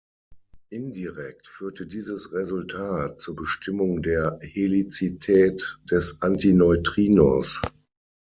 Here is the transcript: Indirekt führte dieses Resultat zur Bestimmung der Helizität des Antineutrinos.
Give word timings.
Indirekt 0.71 1.45
führte 1.45 1.85
dieses 1.85 2.31
Resultat 2.33 3.19
zur 3.19 3.35
Bestimmung 3.35 4.01
der 4.01 4.39
Helizität 4.41 5.77
des 5.91 6.23
Antineutrinos. 6.23 7.61